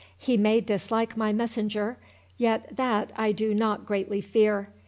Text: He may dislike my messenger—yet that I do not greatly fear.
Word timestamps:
He 0.17 0.35
may 0.35 0.61
dislike 0.61 1.15
my 1.15 1.31
messenger—yet 1.31 2.75
that 2.75 3.11
I 3.15 3.31
do 3.31 3.53
not 3.53 3.85
greatly 3.85 4.19
fear. 4.19 4.69